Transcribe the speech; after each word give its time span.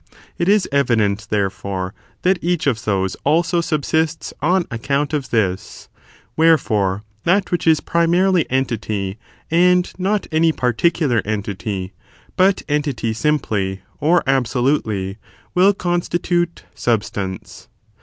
It 0.39 0.49
is 0.49 0.67
evident, 0.71 1.27
therefore, 1.29 1.93
that 2.23 2.39
each 2.43 2.65
of 2.65 2.85
those 2.85 3.13
also 3.23 3.61
subsists 3.61 4.33
on 4.41 4.65
account 4.71 5.13
of 5.13 5.29
this.® 5.29 5.87
Wherefore, 6.35 7.03
that 7.25 7.51
which 7.51 7.65
^ 7.65 7.67
is 7.69 7.81
primarily 7.81 8.49
entity, 8.49 9.19
and 9.51 9.93
not 9.99 10.25
any 10.31 10.53
particular 10.53 11.21
entity, 11.23 11.93
but 12.35 12.63
entity' 12.67 13.13
simply 13.13 13.83
or 13.99 14.23
absolutely, 14.25 15.19
will 15.53 15.71
constitute 15.71 16.63
substance. 16.73 17.67